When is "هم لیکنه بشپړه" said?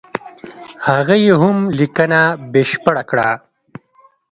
1.41-3.03